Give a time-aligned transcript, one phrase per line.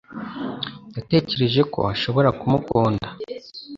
[0.95, 3.07] Yatekereje ko ashobora kumukunda